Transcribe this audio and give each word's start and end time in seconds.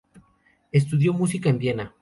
Estudió 0.71 1.13
música 1.13 1.47
en 1.51 1.59
Viena. 1.59 1.89